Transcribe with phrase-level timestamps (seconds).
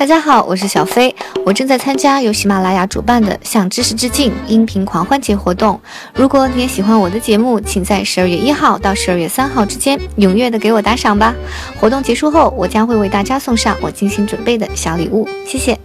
[0.00, 1.14] 大家好，我是小飞，
[1.44, 5.78] 我正在参加由喜马拉雅主办的向知识致敬音频狂欢节活动。
[6.14, 11.34] 如果你也喜欢我的节目，请在十二月一号到十二月三号之间踊跃的给我打赏吧。
[11.78, 15.78] 活动结束后，我将会为大家送上我精心准备的小礼物，谢谢。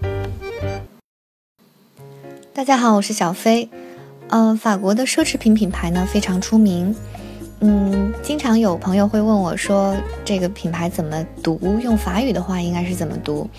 [2.53, 3.69] 大家好，我是小飞。
[4.29, 6.95] 呃，法国的奢侈品品牌呢非常出名，
[7.59, 9.93] 嗯，经常有朋友会问我说
[10.23, 13.49] 这个品牌怎么读，用法语的话应该是怎么读。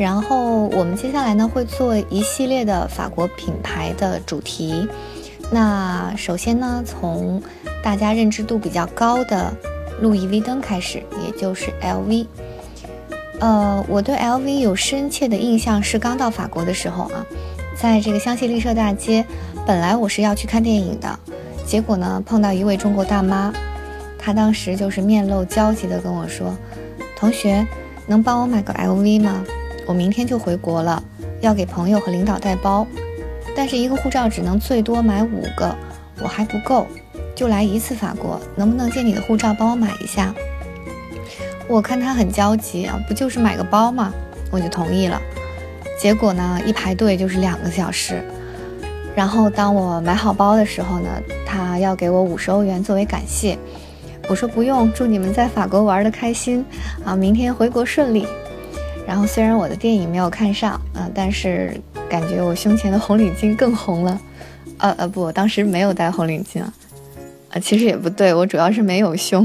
[0.00, 4.88] 然后我们接下来呢会做一系列的法国品牌的主题。
[5.50, 7.42] 那首先呢，从
[7.84, 9.52] 大家认知度比较高的
[10.00, 12.26] 路易威登开始，也就是 LV。
[13.40, 17.26] 呃，我对 LV 有深切的印象是刚到法国的时候啊，
[17.76, 19.22] 在这个香榭丽舍大街，
[19.66, 21.18] 本来我是要去看电影的，
[21.66, 23.52] 结果呢碰到一位中国大妈，
[24.18, 26.56] 她当时就是面露焦急的跟我说
[27.18, 27.66] ：“同学，
[28.06, 29.44] 能帮我买个 LV 吗？”
[29.90, 31.02] 我明天就回国了，
[31.40, 32.86] 要给朋友和领导带包，
[33.56, 35.74] 但是一个护照只能最多买五个，
[36.22, 36.86] 我还不够，
[37.34, 40.32] 就来一次法国，能不能借你的护照帮我买一下？
[41.66, 44.14] 我看他很焦急啊，不就是买个包吗？
[44.52, 45.20] 我就同意了。
[45.98, 48.22] 结果呢，一排队就是两个小时。
[49.16, 51.08] 然后当我买好包的时候呢，
[51.44, 53.58] 他要给我五十欧元作为感谢，
[54.28, 56.64] 我说不用，祝你们在法国玩的开心
[57.04, 58.24] 啊，明天回国顺利。
[59.10, 61.76] 然后虽然我的电影没有看上啊，但是
[62.08, 64.20] 感觉我胸前的红领巾更红了。
[64.78, 66.72] 呃呃不，我当时没有戴红领巾啊，
[67.52, 69.44] 啊其实也不对，我主要是没有胸。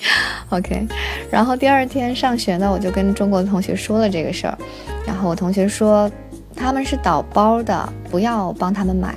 [0.48, 0.88] OK，
[1.30, 4.56] 然后第二天上学呢，我就跟中国的同学说了这个事儿，
[5.06, 6.10] 然后我同学说
[6.56, 9.14] 他们是倒包的，不要帮他们买。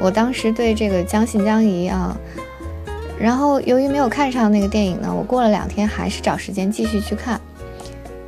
[0.00, 2.16] 我当时对这个将信将疑啊，
[3.20, 7.38] 然后由于没有看上那个电影呢，我过了两天还是找时间继续去看。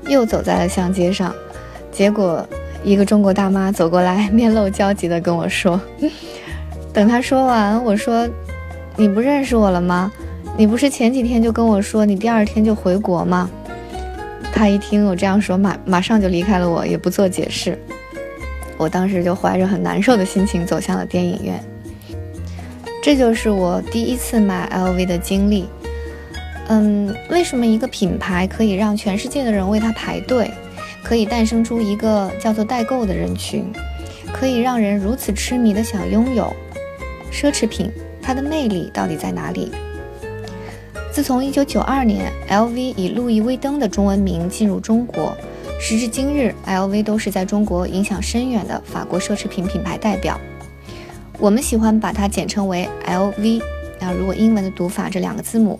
[0.09, 1.35] 又走在了巷街上，
[1.91, 2.47] 结果
[2.83, 5.81] 一个中国大妈走过来，面露焦急地跟我说
[6.93, 8.29] ：“等她说完，我说，
[8.97, 10.13] 你不认识我了吗？
[10.57, 13.49] 你不是前几天就跟我说你第二天就回国吗？”
[14.53, 17.79] 她一听我这样说，马马上就离开了我，也不做解释。
[18.77, 21.63] 我当时就怀着很难受的心情走向了电影院。
[23.03, 25.67] 这就是我第一次买 LV 的经历。
[26.69, 30.51] 嗯，为什么一个品牌可以让全世界的人为它排队，
[31.03, 33.65] 可以诞生出一个叫做代购的人群，
[34.33, 36.51] 可以让人如此痴迷的想拥有
[37.31, 37.91] 奢侈品？
[38.23, 39.71] 它的魅力到底在哪里？
[41.13, 45.37] 自从1992年 LV 以路易威登的中文名进入中国，
[45.79, 50.41] 时至今日，LV 都是在中国影响深远的法国奢侈品品牌代表。
[51.39, 53.61] 我们喜欢把它简称为 LV，
[54.01, 55.79] 啊，如果英文的读法这两个字母。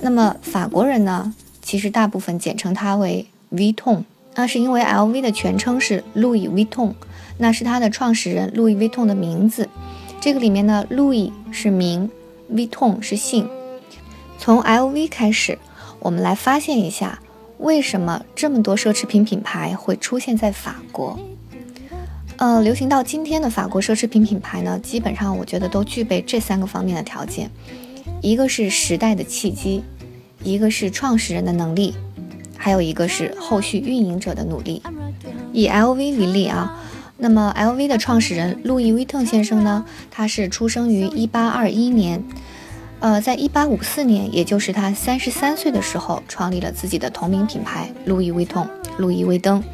[0.00, 6.94] 那么法国人呢，其实大部分简称它为 Vuitton，那是因为 LV 的全称是 Louis Vuitton，
[7.38, 9.68] 那是它的创始人路易威通的名字。
[10.20, 12.10] 这个里面呢，Louis 是名
[12.52, 13.48] ，Vuitton 是姓。
[14.38, 15.58] 从 LV 开始，
[15.98, 17.20] 我们来发现一下，
[17.58, 21.18] 为什么这么多奢侈品品牌会出现在法国？
[22.38, 27.50] 呃，流行到今天的法国奢侈品品牌呢，基本上我觉得都具备这三个方面的条件。
[28.22, 29.82] 一个是时代的契机，
[30.42, 31.94] 一个是创始人的能力，
[32.56, 34.82] 还有一个是后续运营者的努力。
[35.52, 36.78] 以 LV 为例啊，
[37.18, 42.24] 那么 LV 的创始人路易威登先生呢，他是出生于1821年，
[43.00, 48.68] 呃，在1854年，也就是他三十三岁的时候，创立了自己的同名品牌路易威登。
[48.98, 49.64] 路易威登。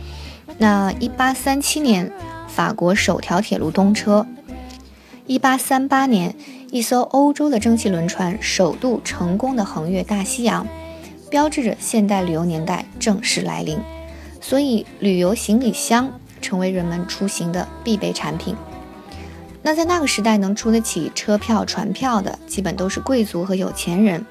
[0.58, 2.12] 那1837年，
[2.48, 4.26] 法国首条铁路通车。
[5.26, 6.34] 1838年。
[6.72, 10.66] 一艘欧洲的蒸汽轮船首度成功的横越大西洋，
[11.30, 13.78] 标志着现代旅游年代正式来临。
[14.40, 16.12] 所以，旅游行李箱
[16.42, 18.56] 成为人们出行的必备产品。
[19.62, 24.26] 那在那个时代，能出得起车票、船票的，基本都是贵族和有钱人。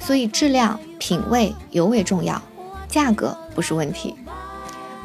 [0.00, 2.40] 所以，质量、品味尤为重要，
[2.88, 4.14] 价格不是问题。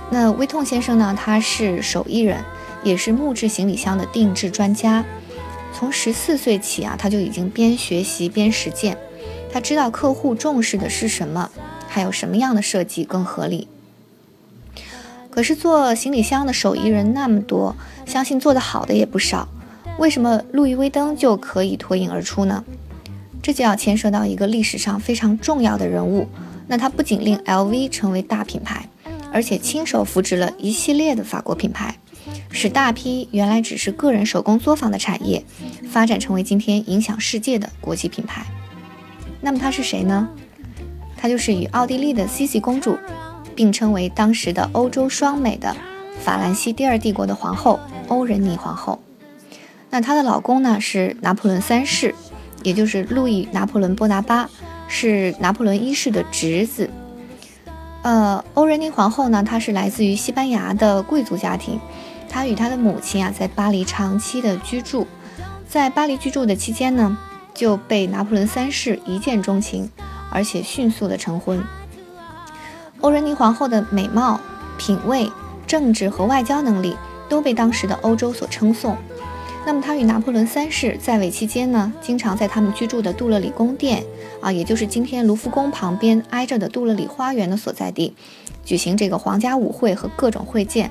[0.09, 1.15] 那威痛先生呢？
[1.17, 2.43] 他是手艺人，
[2.83, 5.03] 也是木质行李箱的定制专家。
[5.73, 8.97] 从十四岁起啊，他就已经边学习边实践。
[9.51, 11.49] 他知道客户重视的是什么，
[11.87, 13.67] 还有什么样的设计更合理。
[15.31, 17.75] 可是做行李箱的手艺人那么多，
[18.05, 19.47] 相信做得好的也不少。
[19.97, 22.63] 为什么路易威登就可以脱颖而出呢？
[23.41, 26.27] 这就要牵涉到一个历史上非常重要的人物。
[26.67, 28.87] 那他不仅令 LV 成为大品牌，
[29.31, 31.95] 而且亲手扶植了一系列的法国品牌。
[32.51, 35.43] 使大批原来只是个人手工作坊的产业，
[35.89, 38.45] 发展成为今天影响世界的国际品牌。
[39.41, 40.29] 那么他是谁呢？
[41.15, 42.97] 他就是与奥地利的茜茜公主
[43.55, 45.75] 并称为当时的欧洲双美的
[46.19, 48.99] 法兰西第二帝国的皇后欧仁妮皇后。
[49.89, 52.15] 那她的老公呢是拿破仑三世，
[52.63, 54.49] 也就是路易拿破仑波拿巴，
[54.87, 56.89] 是拿破仑一世的侄子。
[58.01, 61.79] 呃，欧仁妮皇后呢，她是来自于西班牙的贵族家庭，
[62.29, 65.07] 他与他的母亲啊在巴黎长期的居住，
[65.67, 67.17] 在巴黎居住的期间呢，
[67.53, 69.89] 就被拿破仑三世一见钟情，
[70.31, 71.61] 而且迅速的成婚。
[73.01, 74.39] 欧仁妮皇后的美貌、
[74.77, 75.29] 品味、
[75.65, 76.95] 政治和外交能力
[77.27, 78.95] 都被当时的欧洲所称颂。
[79.65, 84.03] 那么，她与拿破仑三世在位期间呢，经常在他们居住的杜勒里宫殿
[84.41, 88.15] 啊，也就是今天卢浮宫旁边挨着的杜勒里花园的所在地，
[88.65, 90.89] 举行这个皇家舞会和各种会见。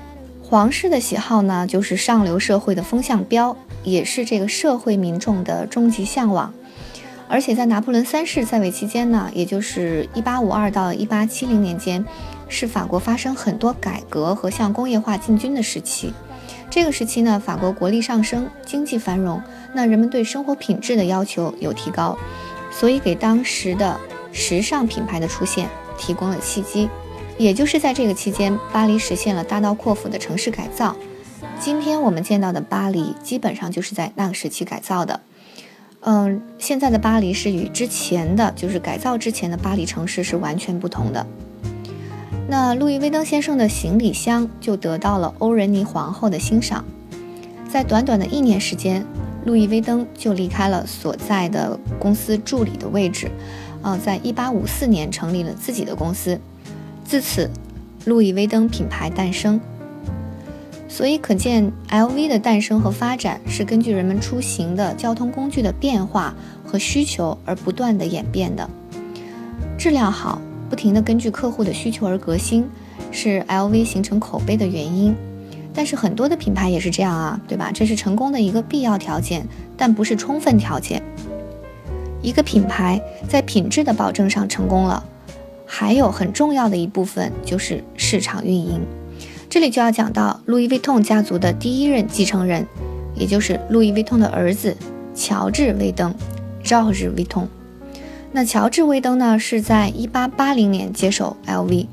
[0.49, 6.51] 皇室的喜好呢，就是上流社会的风向标，也是这个社会民众的终极向往。
[7.27, 12.03] 而且在拿破仑三世在位期间呢，也就是一八五二到一八七零年间，
[12.47, 16.11] 是法国发生很多改革和向工业化进军的时期。
[16.67, 19.39] 这个时期呢，法国国力上升，经济繁荣，
[19.75, 22.17] 那人们对生活品质的要求有提高，
[22.71, 23.99] 所以给当时的
[24.31, 26.89] 时尚品牌的出现提供了契机。
[27.39, 30.93] 也就是在这个期间，巴黎实现了大刀阔斧的城市改造。
[31.57, 35.21] 今天我们见到的巴黎，基本上就是在那个时期改造的。
[36.01, 41.25] 嗯，现在的巴黎是与之前的就是改造之前的巴黎城市是完全不同的。
[42.49, 46.83] 那路易威登先生的行李箱就得到了欧仁妮皇后的欣赏。
[47.69, 49.05] 在短短的一年时间，
[49.45, 53.31] 路易威登就离开了所在的公司助理的位置，
[53.81, 56.37] 啊，在一八五四年成立了自己的公司，
[57.09, 57.49] 自此，
[58.05, 59.59] 路易威登品牌诞生。
[60.87, 68.69] 所以可见，LV 的诞生和发展是根据人们出行的交通工具的变化和需求而不断的演变的。
[69.75, 70.39] 质量好，
[70.69, 72.69] 不停的根据客户的需求而革新，
[73.11, 75.15] 是 LV 形成口碑的原因。
[75.73, 77.71] 但是很多的品牌也是这样啊，对吧？
[77.73, 79.43] 这是成功的一个必要条件，
[79.75, 81.01] 但不是充分条件。
[82.21, 85.03] 一个品牌在品质的保证上成功了，
[85.71, 88.81] 还有很重要的一部分就是市场运营。
[89.51, 92.65] 这里就要讲到路易威登家族的第一任继承人，
[93.13, 94.75] 也就是路易威登的儿子
[95.13, 96.13] 乔治威登
[96.63, 97.45] （George Vuitton）。
[98.31, 101.85] 那乔治威登呢，是在1880年接手 LV，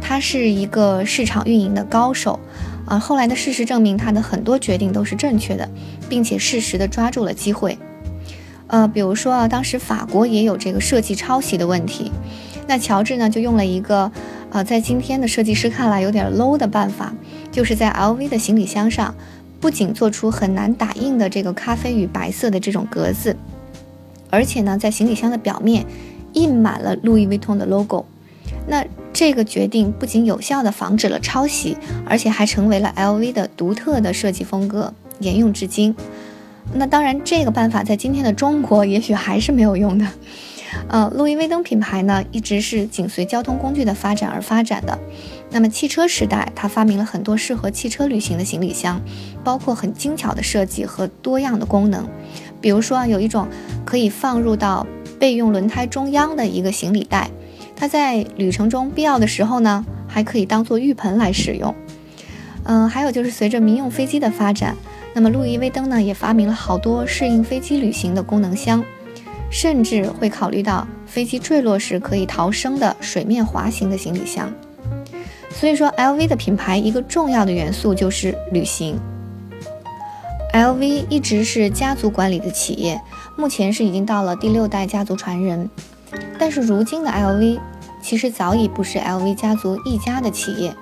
[0.00, 2.40] 他是一个市场运营的高手
[2.86, 2.98] 啊。
[2.98, 5.68] 后来的事实证明，他的很多决定都是正确的，
[6.08, 7.78] 并且适时的抓住了机会。
[8.66, 12.12] 呃，比如说啊，当时法国也有这个设计抄袭的问题，
[12.70, 14.12] 那乔治呢就用了一个。
[14.52, 17.12] 呃，在今天的设计师看来有点 low 的办法，
[17.50, 19.12] 就是在 LV 的行李箱上，
[19.60, 23.36] 不仅做出很难打印的这个咖啡与白色的这种格子，
[24.28, 25.84] 而且呢，在行李箱的表面
[26.32, 28.04] 印满了路易威登的 logo。
[28.66, 35.94] 那这个决定不仅有效的防止了抄袭，而且还成为了 LV 的独特的设计风格，沿用至今。
[36.74, 40.06] 那当然，这个办法在今天的中国也许还是没有用的。
[40.88, 44.98] 呃，路易威登品牌呢，一直是紧随交通工具的发展而发展的。
[45.50, 49.00] 那么汽车时代，它发明了很多适合汽车旅行的行李箱，
[49.42, 52.08] 包括很精巧的设计和多样的功能。
[52.60, 53.48] 比如说啊，有一种
[53.84, 54.86] 可以放入到
[55.18, 57.30] 备用轮胎中央的一个行李袋，
[57.74, 61.74] 它在旅程中必要的时候呢，还可以当做浴盆来使用。
[62.64, 64.76] 嗯，还有就是随着民用飞机的发展，
[65.14, 68.84] 那么路易威登呢，也发明了好多适应飞机旅行的功能箱。
[69.50, 74.50] 甚至会考虑到飞机坠落时可以逃生的水面滑行的行李箱。
[75.50, 78.98] 所以说，LV 的品牌一个重要的元素就是旅行。
[80.54, 83.00] LV 一直是家族管理的企业，
[83.36, 85.68] 目前是已经到了第六代家族传人。
[86.38, 87.58] 但是如今的 LV
[88.00, 90.74] 其实早已不是 LV 家族一家的企业。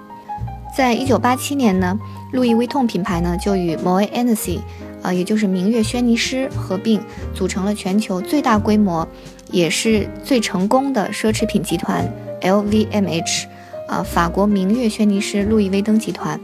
[0.76, 1.98] 在一九八七年呢，
[2.32, 4.60] 路易威登品牌呢就与 Moët Hennessy。
[5.08, 7.00] 呃，也就是明月轩尼诗合并
[7.34, 9.08] 组成了全球最大规模，
[9.50, 12.06] 也是最成功的奢侈品集团
[12.42, 13.46] LVMH，
[13.86, 16.38] 啊，法国明月轩尼诗路易威登集团。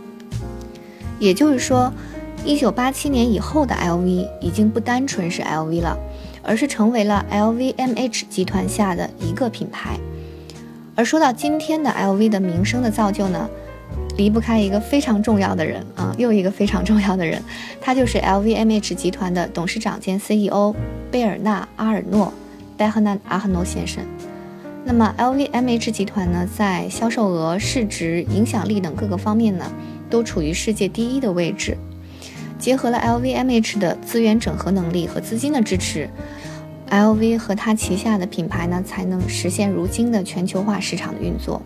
[1.19, 1.93] 也就是说，
[2.43, 5.99] 一九八七年以后的 LV 已经不单纯是 LV 了，
[6.43, 9.99] 而是成为了 LVMH 集团下的一个品牌。
[10.95, 13.47] 而说到今天的 LV 的名声的造就呢？
[14.17, 17.43] 离不开一个非常重要的人啊，又一个非常重要的人，
[17.81, 20.75] 他就是 LVMH 集团的董事长兼 CEO
[21.11, 22.33] 贝尔纳阿尔诺
[22.79, 24.05] （Bernard Arnault 先生）。
[24.87, 29.65] 那么 LVMH 集团呢，在销售额、市值、影响力等各个方面呢，
[30.11, 31.77] 都处于世界第一的位置。
[32.59, 36.09] 结合了 LVMH 的资源整合能力和资金的支持
[36.91, 41.61] ，LV 和它旗下的品牌呢，才能实现如今的全球化市场的运作。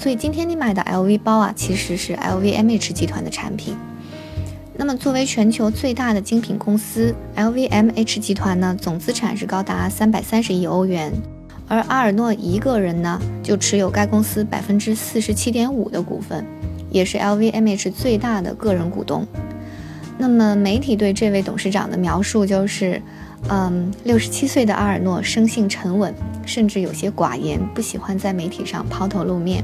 [0.00, 3.76] 所以今天你买的 LV 包啊，其实是 LVMH 集团的产品。
[4.74, 11.12] 那么作为全球最大的精品公司，LVMH 集团呢，总资产是高达三百三十亿欧元，
[11.68, 16.46] 而阿尔诺一个人呢，就持有该公司百分之四十七点五的股份，
[16.88, 19.26] 也是 LVMH 最大的个人股东。
[20.16, 23.02] 那么媒体对这位董事长的描述就是，
[23.50, 26.14] 嗯，六十七岁的阿尔诺生性沉稳，
[26.46, 29.62] 甚至有些寡言，不喜欢在媒体上抛头露面。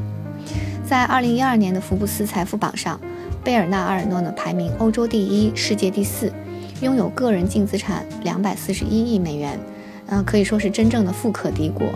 [0.88, 3.00] 在二零一二年的福布斯财富榜上，
[3.42, 6.32] 贝尔纳阿尔诺呢排名欧洲第一，世界第四，
[6.80, 9.58] 拥有个人净资产两百四十一亿美元，
[10.06, 11.88] 嗯，可以说是真正的富可敌国。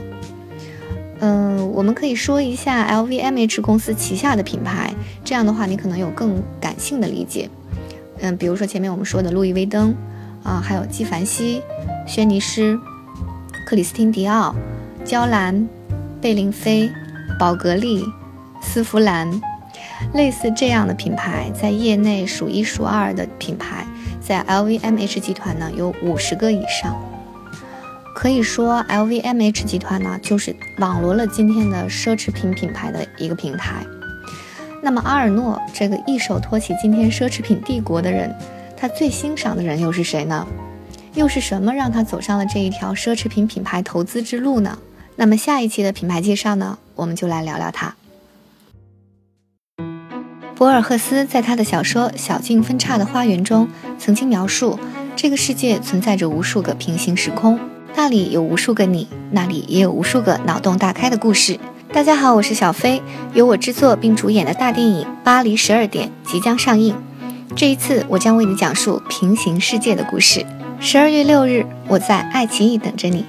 [1.20, 4.92] 嗯，我们可以说一下 LVMH 公司旗下的品牌，
[5.22, 7.48] 这样的话你可能有更感性的理解。
[8.20, 9.94] 嗯，比如说前面我们说的路易威登，
[10.42, 11.62] 啊，还有纪梵希、
[12.08, 12.76] 轩尼诗、
[13.64, 14.52] 克里斯汀迪奥、
[15.04, 15.68] 娇兰、
[16.20, 16.90] 贝玲妃、
[17.38, 18.04] 宝格丽、
[18.60, 19.40] 丝芙兰，
[20.12, 23.86] 类似这样的品牌，在业内数一数二的品牌，
[24.20, 26.94] 在 LVMH 集团呢有五十个以上。
[28.14, 33.84] 可以说，LVMH 集团呢就是网罗了今天的奢侈品品牌的一个平台。
[34.82, 38.34] 那么阿尔诺这个一手托起今天奢侈品帝国的人，
[38.76, 40.46] 他最欣赏的人又是谁呢？
[41.14, 44.78] 又是什么让他走上了这一条奢侈品品牌投资之路呢？
[45.16, 47.94] 那么下一期的品牌介绍呢，我们就来聊聊他。
[50.60, 54.78] 博尔赫斯在他的小说《小径分岔的花园》中曾经描述，
[55.16, 57.58] 这个世界存在着无数个平行时空，
[57.96, 61.58] 那里有无数个你，那里也有无数个脑洞大开的故事。
[61.94, 63.00] 大家好，我是小飞，
[63.32, 66.94] 由我制作并主演的大电影《巴黎十二点》即将上映。
[67.56, 70.44] 这一次，我将为你讲述平行世界的故事。
[70.78, 73.24] 十二月六日，我在爱奇艺等着你。